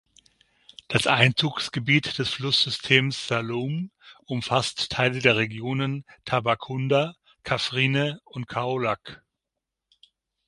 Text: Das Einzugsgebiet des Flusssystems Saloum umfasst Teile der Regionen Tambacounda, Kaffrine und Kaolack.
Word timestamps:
Das 0.87 1.05
Einzugsgebiet 1.05 2.17
des 2.17 2.29
Flusssystems 2.29 3.27
Saloum 3.27 3.91
umfasst 4.25 4.91
Teile 4.91 5.19
der 5.19 5.35
Regionen 5.35 6.05
Tambacounda, 6.25 7.13
Kaffrine 7.43 8.19
und 8.25 8.47
Kaolack. 8.47 9.23